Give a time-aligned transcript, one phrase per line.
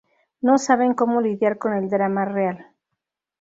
[0.41, 2.73] No saben cómo lidiar con el drama real".